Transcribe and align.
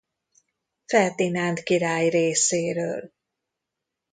Ferdinánd 0.85 1.63
király 1.63 2.09
részéről. 2.09 3.13